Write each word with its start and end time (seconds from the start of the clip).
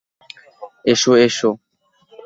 এসো, 0.85 1.11
এসো! 1.25 1.49